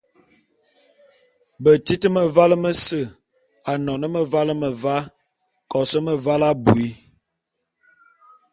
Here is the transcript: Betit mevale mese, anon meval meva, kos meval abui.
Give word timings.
Betit 1.63 2.01
mevale 2.13 2.55
mese, 2.63 3.01
anon 3.71 4.03
meval 4.13 4.49
meva, 4.61 4.95
kos 5.71 5.91
meval 6.05 6.41
abui. 6.49 6.87